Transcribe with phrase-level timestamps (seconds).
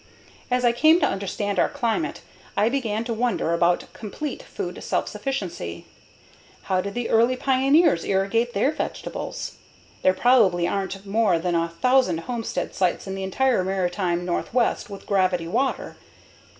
[0.49, 2.21] As I came to understand our climate,
[2.57, 5.85] I began to wonder about complete food self sufficiency.
[6.63, 9.57] How did the early pioneers irrigate their vegetables?
[10.01, 15.05] There probably aren't more than a thousand homestead sites in the entire maritime Northwest with
[15.05, 15.97] gravity water.